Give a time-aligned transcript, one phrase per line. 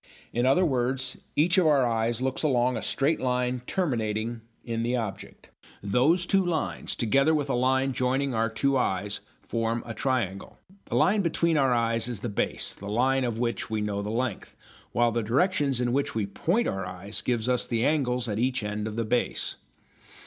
[0.33, 4.95] In other words, each of our eyes looks along a straight line terminating in the
[4.95, 5.51] object.
[5.83, 10.57] Those two lines, together with a line joining our two eyes, form a triangle.
[10.85, 14.09] The line between our eyes is the "base," the line of which we know the
[14.09, 14.55] length,
[14.91, 18.63] while the directions in which we point our eyes give us the angles at each
[18.63, 19.57] end of the base.